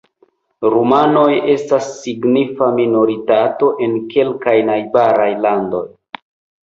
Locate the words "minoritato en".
2.79-3.95